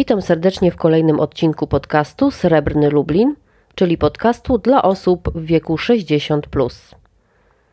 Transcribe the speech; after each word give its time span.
Witam 0.00 0.22
serdecznie 0.22 0.70
w 0.70 0.76
kolejnym 0.76 1.20
odcinku 1.20 1.66
podcastu 1.66 2.30
Srebrny 2.30 2.90
Lublin, 2.90 3.34
czyli 3.74 3.98
podcastu 3.98 4.58
dla 4.58 4.82
osób 4.82 5.32
w 5.34 5.44
wieku 5.44 5.78
60. 5.78 6.46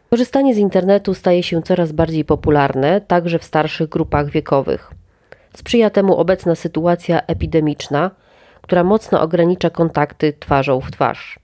Korzystanie 0.10 0.56
z 0.56 0.58
internetu 0.58 1.14
staje 1.14 1.44
się 1.44 1.62
coraz 1.62 1.92
bardziej 1.92 2.26
popularne, 2.26 3.02
także 3.02 3.40
w 3.40 3.44
starszych 3.44 3.90
grupach 3.90 4.30
wiekowych. 4.30 4.92
Sprzyja 5.56 5.90
temu 5.90 6.18
obecna 6.18 6.56
sytuacja 6.56 7.22
epidemiczna, 7.22 8.12
która 8.62 8.84
mocno 8.84 9.22
ogranicza 9.22 9.70
kontakty 9.70 10.34
twarzą 10.40 10.82
w 10.82 10.92
twarz. 10.92 11.40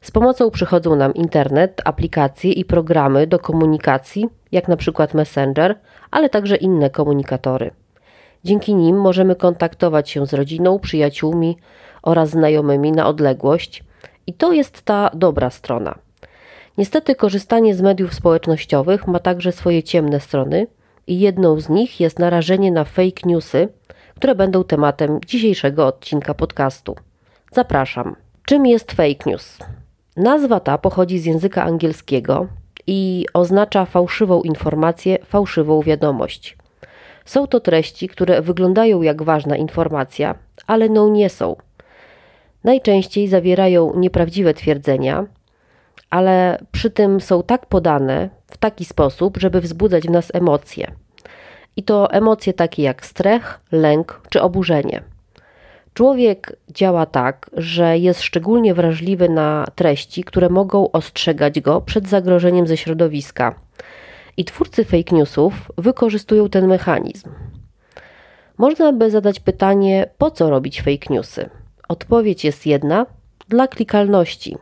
Z 0.00 0.10
pomocą 0.10 0.50
przychodzą 0.50 0.96
nam 0.96 1.14
internet, 1.14 1.82
aplikacje 1.84 2.52
i 2.52 2.64
programy 2.64 3.26
do 3.26 3.38
komunikacji, 3.38 4.28
jak 4.52 4.68
na 4.68 4.76
przykład 4.76 5.14
Messenger, 5.14 5.78
ale 6.10 6.28
także 6.28 6.56
inne 6.56 6.90
komunikatory. 6.90 7.70
Dzięki 8.46 8.74
nim 8.74 9.00
możemy 9.00 9.36
kontaktować 9.36 10.10
się 10.10 10.26
z 10.26 10.32
rodziną, 10.32 10.78
przyjaciółmi 10.78 11.56
oraz 12.02 12.30
znajomymi 12.30 12.92
na 12.92 13.06
odległość, 13.06 13.84
i 14.26 14.32
to 14.32 14.52
jest 14.52 14.82
ta 14.82 15.10
dobra 15.14 15.50
strona. 15.50 15.98
Niestety, 16.78 17.14
korzystanie 17.14 17.74
z 17.74 17.80
mediów 17.80 18.14
społecznościowych 18.14 19.06
ma 19.06 19.18
także 19.18 19.52
swoje 19.52 19.82
ciemne 19.82 20.20
strony, 20.20 20.66
i 21.06 21.20
jedną 21.20 21.60
z 21.60 21.68
nich 21.68 22.00
jest 22.00 22.18
narażenie 22.18 22.72
na 22.72 22.84
fake 22.84 23.22
newsy, 23.24 23.68
które 24.16 24.34
będą 24.34 24.64
tematem 24.64 25.20
dzisiejszego 25.26 25.86
odcinka 25.86 26.34
podcastu. 26.34 26.96
Zapraszam. 27.52 28.16
Czym 28.44 28.66
jest 28.66 28.92
fake 28.92 29.30
news? 29.30 29.58
Nazwa 30.16 30.60
ta 30.60 30.78
pochodzi 30.78 31.18
z 31.18 31.24
języka 31.24 31.62
angielskiego 31.64 32.46
i 32.86 33.26
oznacza 33.34 33.84
fałszywą 33.84 34.42
informację, 34.42 35.18
fałszywą 35.24 35.82
wiadomość. 35.82 36.56
Są 37.26 37.46
to 37.46 37.60
treści, 37.60 38.08
które 38.08 38.42
wyglądają 38.42 39.02
jak 39.02 39.22
ważna 39.22 39.56
informacja, 39.56 40.34
ale 40.66 40.88
no 40.88 41.08
nie 41.08 41.30
są. 41.30 41.56
Najczęściej 42.64 43.28
zawierają 43.28 43.92
nieprawdziwe 43.96 44.54
twierdzenia, 44.54 45.26
ale 46.10 46.58
przy 46.72 46.90
tym 46.90 47.20
są 47.20 47.42
tak 47.42 47.66
podane 47.66 48.28
w 48.46 48.56
taki 48.56 48.84
sposób, 48.84 49.36
żeby 49.36 49.60
wzbudzać 49.60 50.04
w 50.04 50.10
nas 50.10 50.34
emocje. 50.34 50.92
I 51.76 51.82
to 51.82 52.10
emocje 52.10 52.52
takie 52.52 52.82
jak 52.82 53.06
strach, 53.06 53.60
lęk 53.72 54.20
czy 54.30 54.42
oburzenie. 54.42 55.02
Człowiek 55.94 56.56
działa 56.70 57.06
tak, 57.06 57.50
że 57.52 57.98
jest 57.98 58.22
szczególnie 58.22 58.74
wrażliwy 58.74 59.28
na 59.28 59.66
treści, 59.74 60.24
które 60.24 60.48
mogą 60.48 60.92
ostrzegać 60.92 61.60
go 61.60 61.80
przed 61.80 62.08
zagrożeniem 62.08 62.66
ze 62.66 62.76
środowiska. 62.76 63.65
I 64.36 64.44
twórcy 64.44 64.84
fake 64.84 65.16
newsów 65.16 65.72
wykorzystują 65.78 66.48
ten 66.48 66.66
mechanizm. 66.66 67.30
Można 68.58 68.92
by 68.92 69.10
zadać 69.10 69.40
pytanie, 69.40 70.10
po 70.18 70.30
co 70.30 70.50
robić 70.50 70.82
fake 70.82 71.14
newsy? 71.14 71.50
Odpowiedź 71.88 72.44
jest 72.44 72.66
jedna: 72.66 73.06
dla 73.48 73.68
klikalności. 73.68 74.56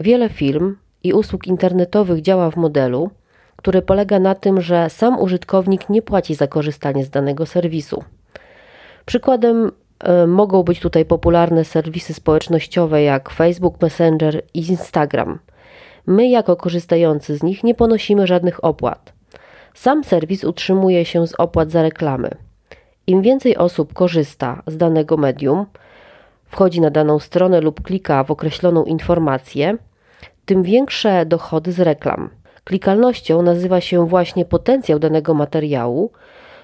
Wiele 0.00 0.28
firm 0.28 0.76
i 1.02 1.12
usług 1.12 1.46
internetowych 1.46 2.22
działa 2.22 2.50
w 2.50 2.56
modelu, 2.56 3.10
który 3.56 3.82
polega 3.82 4.18
na 4.18 4.34
tym, 4.34 4.60
że 4.60 4.90
sam 4.90 5.20
użytkownik 5.20 5.88
nie 5.88 6.02
płaci 6.02 6.34
za 6.34 6.46
korzystanie 6.46 7.04
z 7.04 7.10
danego 7.10 7.46
serwisu. 7.46 8.04
Przykładem 9.06 9.72
e, 10.00 10.26
mogą 10.26 10.62
być 10.62 10.80
tutaj 10.80 11.04
popularne 11.04 11.64
serwisy 11.64 12.14
społecznościowe 12.14 13.02
jak 13.02 13.30
Facebook, 13.30 13.82
Messenger 13.82 14.42
i 14.54 14.68
Instagram. 14.68 15.38
My, 16.08 16.28
jako 16.28 16.56
korzystający 16.56 17.36
z 17.36 17.42
nich, 17.42 17.64
nie 17.64 17.74
ponosimy 17.74 18.26
żadnych 18.26 18.64
opłat. 18.64 19.12
Sam 19.74 20.04
serwis 20.04 20.44
utrzymuje 20.44 21.04
się 21.04 21.26
z 21.26 21.34
opłat 21.34 21.70
za 21.70 21.82
reklamy. 21.82 22.30
Im 23.06 23.22
więcej 23.22 23.56
osób 23.56 23.94
korzysta 23.94 24.62
z 24.66 24.76
danego 24.76 25.16
medium, 25.16 25.66
wchodzi 26.46 26.80
na 26.80 26.90
daną 26.90 27.18
stronę 27.18 27.60
lub 27.60 27.82
klika 27.82 28.24
w 28.24 28.30
określoną 28.30 28.84
informację, 28.84 29.76
tym 30.44 30.62
większe 30.62 31.26
dochody 31.26 31.72
z 31.72 31.80
reklam. 31.80 32.30
Klikalnością 32.64 33.42
nazywa 33.42 33.80
się 33.80 34.06
właśnie 34.06 34.44
potencjał 34.44 34.98
danego 34.98 35.34
materiału 35.34 36.10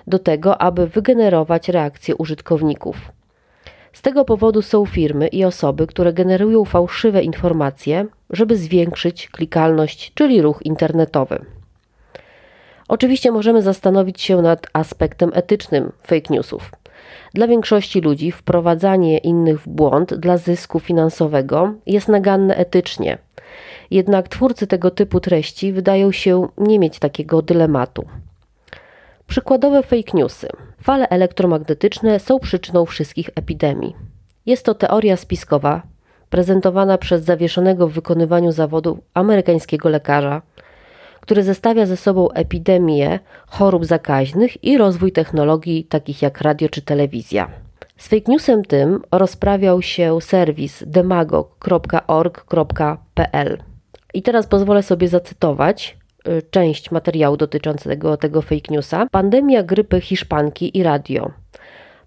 do 0.07 0.19
tego, 0.19 0.63
aby 0.63 0.87
wygenerować 0.87 1.69
reakcje 1.69 2.17
użytkowników. 2.17 2.97
Z 3.95 4.03
tego 4.03 4.25
powodu 4.25 4.63
są 4.63 4.87
firmy 4.87 5.29
i 5.29 5.45
osoby, 5.45 5.87
które 5.87 6.13
generują 6.13 6.65
fałszywe 6.65 7.23
informacje, 7.23 8.07
żeby 8.31 8.57
zwiększyć 8.57 9.29
klikalność, 9.29 10.13
czyli 10.15 10.43
ruch 10.43 10.61
internetowy. 10.65 11.45
Oczywiście 12.89 13.33
możemy 13.33 13.63
zastanowić 13.63 14.21
się 14.21 14.43
nad 14.43 14.67
aspektem 14.73 15.31
etycznym 15.35 15.93
fake 16.03 16.35
newsów. 16.35 16.71
Dla 17.35 17.47
większości 17.47 18.01
ludzi 18.01 18.33
wprowadzanie 18.33 19.19
innych 19.19 19.61
w 19.61 19.69
błąd 19.69 20.15
dla 20.15 20.37
zysku 20.37 20.81
finansowego 20.81 21.75
jest 21.87 22.09
naganne 22.09 22.57
etycznie. 22.57 23.19
Jednak 23.91 24.29
twórcy 24.29 24.67
tego 24.67 24.91
typu 24.91 25.21
treści 25.21 25.73
wydają 25.73 26.13
się 26.13 26.49
nie 26.59 26.79
mieć 26.79 26.99
takiego 26.99 27.43
dylematu. 27.43 28.05
Przykładowe 29.27 29.83
fake 29.83 30.13
newsy. 30.15 30.49
Fale 30.83 31.09
elektromagnetyczne 31.09 32.21
są 32.21 32.39
przyczyną 32.39 32.85
wszystkich 32.85 33.31
epidemii. 33.35 33.97
Jest 34.47 34.65
to 34.65 34.75
teoria 34.75 35.17
spiskowa, 35.17 35.83
prezentowana 36.31 36.99
przez 36.99 37.25
zawieszonego 37.25 37.89
w 37.89 37.93
wykonywaniu 37.93 38.53
zawodu 38.53 38.99
amerykańskiego 39.15 39.89
lekarza, 39.89 40.43
który 41.21 41.43
zestawia 41.43 41.87
ze 41.87 41.97
sobą 41.97 42.31
epidemię 42.31 43.19
chorób 43.47 43.85
zakaźnych 43.85 44.65
i 44.65 44.79
rozwój 44.79 45.13
technologii 45.13 45.85
takich 45.85 46.23
jak 46.23 46.41
radio 46.41 46.69
czy 46.69 46.83
telewizja. 46.83 47.51
Z 47.97 48.09
fake 48.09 48.33
newsem 48.33 48.65
tym 48.65 49.03
rozprawiał 49.13 49.83
się 49.83 50.21
serwis 50.21 50.85
demagog.org.pl. 50.87 53.63
I 54.15 54.23
teraz 54.23 54.47
pozwolę 54.47 54.83
sobie 54.83 55.09
zacytować 55.09 55.97
część 56.51 56.91
materiału 56.91 57.37
dotyczącego 57.37 58.17
tego 58.17 58.43
fake 58.43 58.71
newsa. 58.71 59.07
Pandemia 59.11 59.63
grypy 59.63 60.01
hiszpanki 60.01 60.79
i 60.79 60.83
radio. 60.83 61.31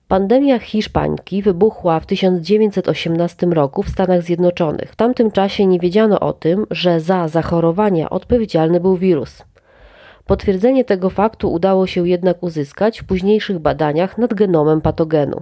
Pandemia 0.07 0.59
hiszpańki 0.59 1.41
wybuchła 1.41 1.99
w 1.99 2.05
1918 2.05 3.47
roku 3.47 3.83
w 3.83 3.89
Stanach 3.89 4.21
Zjednoczonych. 4.21 4.91
W 4.91 4.95
tamtym 4.95 5.31
czasie 5.31 5.65
nie 5.65 5.79
wiedziano 5.79 6.19
o 6.19 6.33
tym, 6.33 6.67
że 6.71 6.99
za 6.99 7.27
zachorowania 7.27 8.09
odpowiedzialny 8.09 8.79
był 8.79 8.97
wirus. 8.97 9.43
Potwierdzenie 10.25 10.85
tego 10.85 11.09
faktu 11.09 11.53
udało 11.53 11.87
się 11.87 12.07
jednak 12.07 12.43
uzyskać 12.43 13.01
w 13.01 13.05
późniejszych 13.05 13.59
badaniach 13.59 14.17
nad 14.17 14.33
genomem 14.33 14.81
patogenu. 14.81 15.41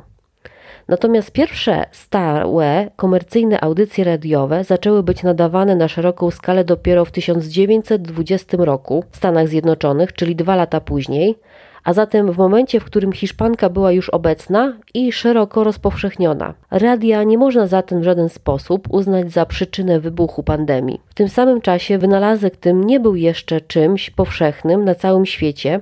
Natomiast 0.87 1.31
pierwsze 1.31 1.85
stałe 1.91 2.91
komercyjne 2.95 3.61
audycje 3.61 4.03
radiowe 4.03 4.63
zaczęły 4.63 5.03
być 5.03 5.23
nadawane 5.23 5.75
na 5.75 5.87
szeroką 5.87 6.31
skalę 6.31 6.63
dopiero 6.63 7.05
w 7.05 7.11
1920 7.11 8.57
roku 8.59 9.03
w 9.11 9.17
Stanach 9.17 9.47
Zjednoczonych, 9.47 10.13
czyli 10.13 10.35
dwa 10.35 10.55
lata 10.55 10.81
później, 10.81 11.35
a 11.83 11.93
zatem 11.93 12.31
w 12.31 12.37
momencie, 12.37 12.79
w 12.79 12.83
którym 12.83 13.11
Hiszpanka 13.11 13.69
była 13.69 13.91
już 13.91 14.09
obecna 14.09 14.77
i 14.93 15.11
szeroko 15.11 15.63
rozpowszechniona. 15.63 16.53
Radia 16.71 17.23
nie 17.23 17.37
można 17.37 17.67
zatem 17.67 18.01
w 18.01 18.03
żaden 18.03 18.29
sposób 18.29 18.87
uznać 18.89 19.31
za 19.31 19.45
przyczynę 19.45 19.99
wybuchu 19.99 20.43
pandemii. 20.43 21.01
W 21.09 21.13
tym 21.13 21.29
samym 21.29 21.61
czasie 21.61 21.97
wynalazek 21.97 22.57
tym 22.57 22.83
nie 22.83 22.99
był 22.99 23.15
jeszcze 23.15 23.61
czymś 23.61 24.09
powszechnym 24.09 24.85
na 24.85 24.95
całym 24.95 25.25
świecie, 25.25 25.79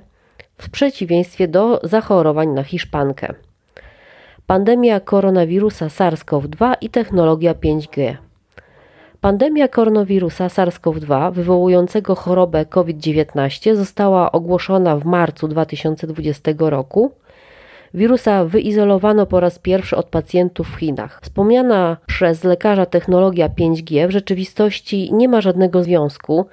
w 0.58 0.70
przeciwieństwie 0.70 1.48
do 1.48 1.80
zachorowań 1.84 2.50
na 2.50 2.64
Hiszpankę. 2.64 3.34
Pandemia 4.48 5.00
koronawirusa 5.00 5.88
SARS-CoV-2 5.88 6.74
i 6.82 6.90
technologia 6.90 7.54
5G. 7.54 8.16
Pandemia 9.22 9.68
koronawirusa 9.68 10.48
SARS-CoV-2 10.48 11.34
wywołującego 11.34 12.16
chorobę 12.16 12.66
COVID-19 12.66 13.76
została 13.76 14.32
ogłoszona 14.32 14.98
w 14.98 15.06
marcu 15.06 15.48
2020 15.48 16.52
roku. 16.60 17.12
Wirusa 17.94 18.46
wyizolowano 18.46 19.26
po 19.26 19.40
raz 19.40 19.60
pierwszy 19.60 19.96
od 19.96 20.06
pacjentów 20.06 20.68
w 20.68 20.76
Chinach. 20.76 21.20
Wspomniana 21.22 21.98
przez 22.06 22.44
lekarza 22.44 22.86
technologia 22.86 23.50
5G 23.50 24.08
w 24.08 24.12
rzeczywistości 24.12 25.14
nie 25.14 25.30
ma 25.30 25.42
żadnego 25.42 25.84
związku 25.84 26.46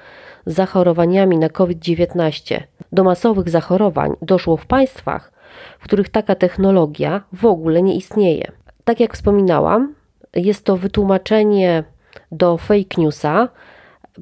z 0.47 0.55
zachorowaniami 0.55 1.38
na 1.38 1.49
COVID-19. 1.49 2.61
Do 2.93 3.05
masowych 3.05 3.49
zachorowań 3.49 4.12
doszło 4.23 4.56
w 4.56 4.67
państwach, 4.67 5.40
w 5.79 5.85
których 5.85 6.09
taka 6.09 6.35
technologia 6.35 7.23
w 7.33 7.45
ogóle 7.45 7.83
nie 7.83 7.97
istnieje. 7.97 8.53
Tak 8.85 9.01
jak 9.01 9.15
wspominałam, 9.15 9.95
jest 10.35 10.65
to 10.65 10.77
wytłumaczenie 10.77 11.85
do 12.33 12.57
fake 12.59 12.95
newsa 12.99 13.49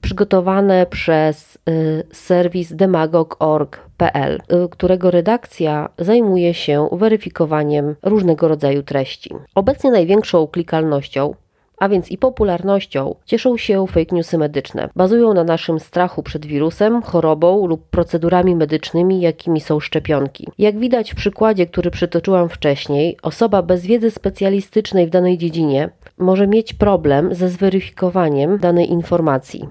przygotowane 0.03 0.87
przez 0.87 1.59
y, 1.69 2.03
serwis 2.13 2.73
demagog.org.pl, 2.73 4.35
y, 4.35 4.69
którego 4.69 5.11
redakcja 5.11 5.89
zajmuje 5.99 6.55
się 6.55 6.89
weryfikowaniem 6.93 7.97
różnego 8.03 8.49
rodzaju 8.49 8.83
treści. 8.83 9.35
Obecnie 9.55 9.91
największą 9.91 10.47
klikalnością 10.47 11.35
a 11.81 11.89
więc 11.89 12.11
i 12.11 12.19
popularnością, 12.19 13.15
cieszą 13.25 13.57
się 13.57 13.87
fake 13.87 14.17
newsy 14.17 14.39
medyczne. 14.39 14.89
Bazują 14.97 15.35
na 15.35 15.45
naszym 15.45 15.81
strachu 15.81 16.23
przed 16.23 16.47
wirusem, 16.47 17.03
chorobą 17.03 17.67
lub 17.67 17.89
procedurami 17.89 18.57
medycznymi, 18.57 19.21
jakimi 19.21 19.61
są 19.61 19.81
szczepionki. 19.81 20.49
Jak 20.59 20.79
widać 20.79 21.13
w 21.13 21.17
przykładzie, 21.17 21.67
który 21.67 21.91
przytoczyłam 21.91 22.49
wcześniej, 22.49 23.17
osoba 23.23 23.63
bez 23.63 23.87
wiedzy 23.87 24.11
specjalistycznej 24.11 25.07
w 25.07 25.11
danej 25.11 25.39
dziedzinie 25.39 25.91
może 26.19 26.47
mieć 26.47 26.75
problem 26.75 27.35
ze 27.35 27.49
zweryfikowaniem 27.49 28.59
danej 28.59 28.91
informacji. 28.91 29.69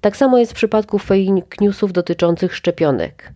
Tak 0.00 0.16
samo 0.16 0.38
jest 0.38 0.52
w 0.52 0.54
przypadku 0.54 0.98
fake 0.98 1.42
newsów 1.60 1.92
dotyczących 1.92 2.54
szczepionek. 2.54 3.32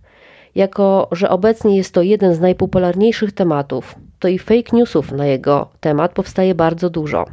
Jako, 0.54 1.08
że 1.12 1.30
obecnie 1.30 1.76
jest 1.76 1.94
to 1.94 2.02
jeden 2.02 2.34
z 2.34 2.40
najpopularniejszych 2.40 3.32
tematów, 3.32 3.94
to 4.18 4.28
i 4.28 4.38
fake 4.38 4.76
newsów 4.76 5.12
na 5.12 5.26
jego 5.26 5.68
temat 5.80 6.12
powstaje 6.12 6.54
bardzo 6.54 6.90
dużo. 6.90 7.24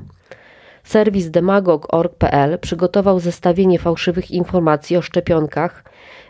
Serwis 0.90 1.32
demagog.org.pl 1.32 2.60
przygotował 2.60 3.20
zestawienie 3.20 3.80
fałszywych 3.80 4.32
informacji 4.32 4.98
o 4.98 5.02
szczepionkach, 5.02 5.84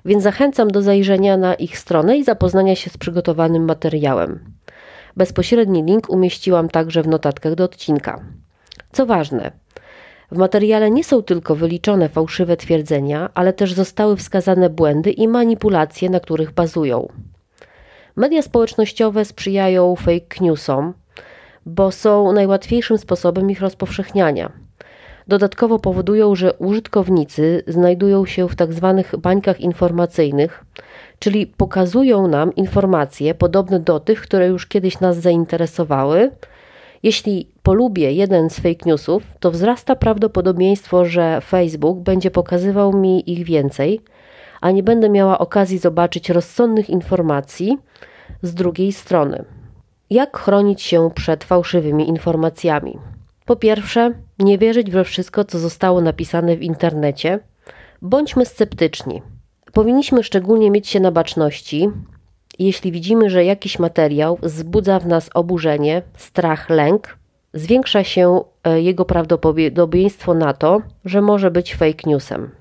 więc 0.05 0.23
zachęcam 0.23 0.67
do 0.67 0.81
zajrzenia 0.81 1.37
na 1.37 1.53
ich 1.53 1.77
stronę 1.77 2.17
i 2.17 2.23
zapoznania 2.23 2.75
się 2.75 2.89
z 2.89 2.97
przygotowanym 2.97 3.65
materiałem. 3.65 4.39
Bezpośredni 5.17 5.83
link 5.83 6.09
umieściłam 6.09 6.69
także 6.69 7.03
w 7.03 7.07
notatkach 7.07 7.55
do 7.55 7.63
odcinka. 7.63 8.19
Co 8.91 9.05
ważne, 9.05 9.51
w 10.31 10.37
materiale 10.37 10.91
nie 10.91 11.03
są 11.03 11.23
tylko 11.23 11.55
wyliczone 11.55 12.09
fałszywe 12.09 12.57
twierdzenia, 12.57 13.29
ale 13.33 13.53
też 13.53 13.73
zostały 13.73 14.17
wskazane 14.17 14.69
błędy 14.69 15.11
i 15.11 15.27
manipulacje, 15.27 16.09
na 16.09 16.19
których 16.19 16.51
bazują. 16.51 17.07
Media 18.15 18.41
społecznościowe 18.41 19.25
sprzyjają 19.25 19.95
fake 19.95 20.41
newsom, 20.41 20.93
bo 21.65 21.91
są 21.91 22.31
najłatwiejszym 22.31 22.97
sposobem 22.97 23.51
ich 23.51 23.61
rozpowszechniania. 23.61 24.51
Dodatkowo 25.27 25.79
powodują, 25.79 26.35
że 26.35 26.53
użytkownicy 26.53 27.63
znajdują 27.67 28.25
się 28.25 28.49
w 28.49 28.55
tzw. 28.55 29.03
Tak 29.11 29.19
bańkach 29.19 29.59
informacyjnych, 29.59 30.65
czyli 31.19 31.47
pokazują 31.47 32.27
nam 32.27 32.55
informacje 32.55 33.35
podobne 33.35 33.79
do 33.79 33.99
tych, 33.99 34.21
które 34.21 34.47
już 34.47 34.67
kiedyś 34.67 34.99
nas 34.99 35.17
zainteresowały. 35.17 36.31
Jeśli 37.03 37.47
polubię 37.63 38.11
jeden 38.13 38.49
z 38.49 38.55
fake 38.55 38.85
newsów, 38.85 39.23
to 39.39 39.51
wzrasta 39.51 39.95
prawdopodobieństwo, 39.95 41.05
że 41.05 41.41
Facebook 41.41 41.99
będzie 41.99 42.31
pokazywał 42.31 42.93
mi 42.93 43.31
ich 43.31 43.45
więcej, 43.45 44.01
a 44.61 44.71
nie 44.71 44.83
będę 44.83 45.09
miała 45.09 45.39
okazji 45.39 45.77
zobaczyć 45.77 46.29
rozsądnych 46.29 46.89
informacji 46.89 47.77
z 48.41 48.53
drugiej 48.53 48.91
strony. 48.91 49.58
Jak 50.09 50.37
chronić 50.37 50.81
się 50.81 51.09
przed 51.15 51.43
fałszywymi 51.43 52.09
informacjami? 52.09 52.99
Po 53.45 53.55
pierwsze, 53.55 54.11
nie 54.39 54.57
wierzyć 54.57 54.91
we 54.91 55.03
wszystko, 55.03 55.45
co 55.45 55.59
zostało 55.59 56.01
napisane 56.01 56.57
w 56.57 56.63
internecie. 56.63 57.39
Bądźmy 58.01 58.45
sceptyczni. 58.45 59.21
Powinniśmy 59.73 60.23
szczególnie 60.23 60.71
mieć 60.71 60.87
się 60.87 60.99
na 60.99 61.11
baczności, 61.11 61.89
jeśli 62.59 62.91
widzimy, 62.91 63.29
że 63.29 63.45
jakiś 63.45 63.79
materiał 63.79 64.37
wzbudza 64.41 64.99
w 64.99 65.07
nas 65.07 65.29
oburzenie, 65.33 66.01
strach, 66.17 66.69
lęk, 66.69 67.17
zwiększa 67.53 68.03
się 68.03 68.41
e, 68.63 68.81
jego 68.81 69.05
prawdopodobieństwo 69.05 70.33
na 70.33 70.53
to, 70.53 70.81
że 71.05 71.21
może 71.21 71.51
być 71.51 71.75
fake 71.75 72.09
newsem. 72.09 72.58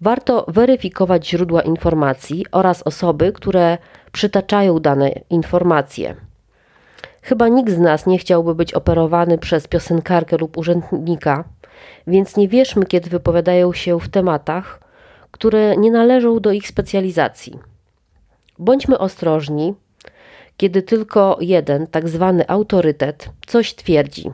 Warto 0.00 0.44
weryfikować 0.48 1.28
źródła 1.28 1.62
informacji 1.62 2.46
oraz 2.52 2.82
osoby, 2.82 3.32
które 3.32 3.78
przytaczają 4.12 4.78
dane 4.78 5.10
informacje. 5.30 6.16
Chyba 7.22 7.48
nikt 7.48 7.72
z 7.72 7.78
nas 7.78 8.06
nie 8.06 8.18
chciałby 8.18 8.54
być 8.54 8.74
operowany 8.74 9.38
przez 9.38 9.68
piosenkarkę 9.68 10.36
lub 10.36 10.58
urzędnika, 10.58 11.44
więc 12.06 12.36
nie 12.36 12.48
wierzmy, 12.48 12.86
kiedy 12.86 13.10
wypowiadają 13.10 13.72
się 13.72 14.00
w 14.00 14.08
tematach, 14.08 14.80
które 15.30 15.76
nie 15.76 15.90
należą 15.90 16.40
do 16.40 16.52
ich 16.52 16.68
specjalizacji. 16.68 17.58
Bądźmy 18.58 18.98
ostrożni, 18.98 19.74
kiedy 20.56 20.82
tylko 20.82 21.38
jeden, 21.40 21.86
tak 21.86 22.08
zwany 22.08 22.48
autorytet, 22.48 23.30
coś 23.46 23.74
twierdzi. 23.74 24.30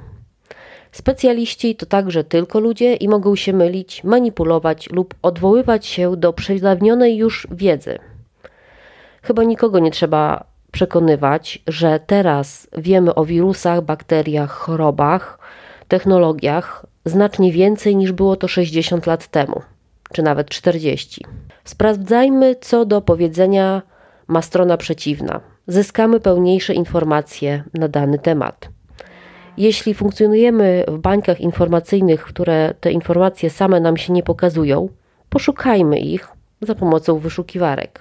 Specjaliści 0.92 1.76
to 1.76 1.86
także 1.86 2.24
tylko 2.24 2.60
ludzie 2.60 2.94
i 2.94 3.08
mogą 3.08 3.36
się 3.36 3.52
mylić, 3.52 4.04
manipulować 4.04 4.90
lub 4.90 5.14
odwoływać 5.22 5.86
się 5.86 6.16
do 6.16 6.32
przedawnionej 6.32 7.16
już 7.16 7.46
wiedzy. 7.50 7.98
Chyba 9.22 9.42
nikogo 9.42 9.78
nie 9.78 9.90
trzeba 9.90 10.44
przekonywać, 10.72 11.62
że 11.66 12.00
teraz 12.06 12.68
wiemy 12.78 13.14
o 13.14 13.24
wirusach, 13.24 13.82
bakteriach, 13.82 14.50
chorobach, 14.50 15.38
technologiach 15.88 16.86
znacznie 17.04 17.52
więcej 17.52 17.96
niż 17.96 18.12
było 18.12 18.36
to 18.36 18.48
60 18.48 19.06
lat 19.06 19.28
temu, 19.28 19.62
czy 20.12 20.22
nawet 20.22 20.48
40. 20.48 21.24
Sprawdzajmy, 21.64 22.56
co 22.60 22.84
do 22.84 23.00
powiedzenia 23.00 23.82
ma 24.28 24.42
strona 24.42 24.76
przeciwna. 24.76 25.40
Zyskamy 25.66 26.20
pełniejsze 26.20 26.74
informacje 26.74 27.64
na 27.74 27.88
dany 27.88 28.18
temat. 28.18 28.71
Jeśli 29.56 29.94
funkcjonujemy 29.94 30.84
w 30.88 30.98
bańkach 30.98 31.40
informacyjnych, 31.40 32.24
które 32.24 32.74
te 32.80 32.92
informacje 32.92 33.50
same 33.50 33.80
nam 33.80 33.96
się 33.96 34.12
nie 34.12 34.22
pokazują, 34.22 34.88
poszukajmy 35.28 36.00
ich 36.00 36.28
za 36.62 36.74
pomocą 36.74 37.18
wyszukiwarek. 37.18 38.00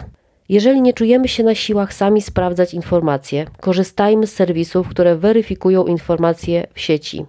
Jeżeli 0.50 0.82
nie 0.82 0.94
czujemy 0.94 1.28
się 1.28 1.44
na 1.44 1.56
siłach 1.56 1.94
sami 1.94 2.22
sprawdzać 2.22 2.74
informacje, 2.74 3.46
korzystajmy 3.60 4.28
z 4.28 4.34
serwisów, 4.34 4.88
które 4.88 5.16
weryfikują 5.16 5.86
informacje 5.86 6.68
w 6.74 6.80
sieci. 6.80 7.26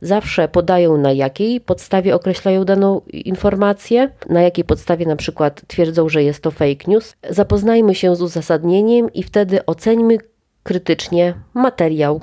Zawsze 0.00 0.48
podają 0.48 0.96
na 0.96 1.12
jakiej 1.12 1.60
podstawie 1.60 2.14
określają 2.14 2.64
daną 2.64 3.00
informację, 3.12 4.10
na 4.28 4.42
jakiej 4.42 4.64
podstawie 4.64 5.06
na 5.06 5.16
przykład 5.16 5.62
twierdzą, 5.66 6.08
że 6.08 6.22
jest 6.22 6.42
to 6.42 6.50
fake 6.50 6.84
news. 6.86 7.16
Zapoznajmy 7.30 7.94
się 7.94 8.16
z 8.16 8.22
uzasadnieniem 8.22 9.12
i 9.12 9.22
wtedy 9.22 9.66
oceńmy 9.66 10.18
krytycznie 10.62 11.34
materiał, 11.54 12.20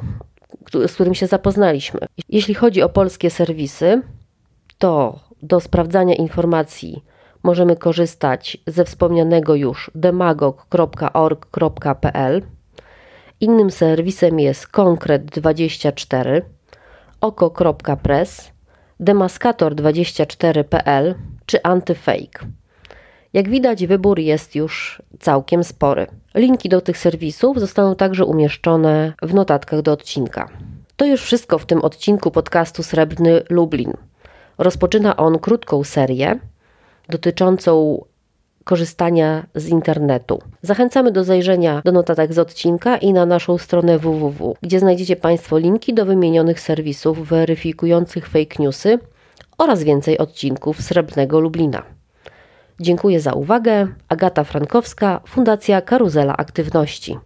z 0.87 0.93
którym 0.93 1.15
się 1.15 1.27
zapoznaliśmy. 1.27 1.99
Jeśli 2.29 2.53
chodzi 2.53 2.81
o 2.81 2.89
polskie 2.89 3.29
serwisy, 3.29 4.01
to 4.77 5.19
do 5.41 5.59
sprawdzania 5.59 6.15
informacji 6.15 7.03
możemy 7.43 7.75
korzystać 7.75 8.57
ze 8.67 8.85
wspomnianego 8.85 9.55
już 9.55 9.91
demagog.org.pl. 9.95 12.41
Innym 13.41 13.71
serwisem 13.71 14.39
jest 14.39 14.67
Konkret24, 14.67 16.41
oko.press, 17.21 18.51
demaskator24.pl 18.99 21.15
czy 21.45 21.63
Antyfake. 21.63 22.45
Jak 23.33 23.49
widać, 23.49 23.87
wybór 23.87 24.19
jest 24.19 24.55
już 24.55 25.01
całkiem 25.19 25.63
spory. 25.63 26.07
Linki 26.35 26.69
do 26.69 26.81
tych 26.81 26.97
serwisów 26.97 27.59
zostaną 27.59 27.95
także 27.95 28.25
umieszczone 28.25 29.13
w 29.21 29.33
notatkach 29.33 29.81
do 29.81 29.91
odcinka. 29.91 30.49
To 30.95 31.05
już 31.05 31.21
wszystko 31.21 31.59
w 31.59 31.65
tym 31.65 31.81
odcinku 31.81 32.31
podcastu 32.31 32.83
Srebrny 32.83 33.41
Lublin. 33.49 33.93
Rozpoczyna 34.57 35.17
on 35.17 35.39
krótką 35.39 35.83
serię 35.83 36.39
dotyczącą 37.09 38.03
korzystania 38.63 39.45
z 39.55 39.67
internetu. 39.67 40.39
Zachęcamy 40.61 41.11
do 41.11 41.23
zajrzenia 41.23 41.81
do 41.85 41.91
notatek 41.91 42.33
z 42.33 42.39
odcinka 42.39 42.97
i 42.97 43.13
na 43.13 43.25
naszą 43.25 43.57
stronę 43.57 43.99
www, 43.99 44.55
gdzie 44.61 44.79
znajdziecie 44.79 45.15
Państwo 45.15 45.57
linki 45.57 45.93
do 45.93 46.05
wymienionych 46.05 46.59
serwisów 46.59 47.27
weryfikujących 47.27 48.27
fake 48.27 48.55
newsy 48.63 48.99
oraz 49.57 49.83
więcej 49.83 50.17
odcinków 50.17 50.81
Srebrnego 50.81 51.39
Lublina. 51.39 51.98
Dziękuję 52.79 53.19
za 53.19 53.33
uwagę. 53.33 53.87
Agata 54.09 54.43
Frankowska, 54.43 55.21
Fundacja 55.27 55.81
Karuzela 55.81 56.37
Aktywności. 56.37 57.19